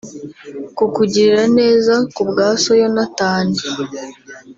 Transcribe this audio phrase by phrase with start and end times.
[0.77, 3.57] Kukugirira neza ku bwa So Yonatani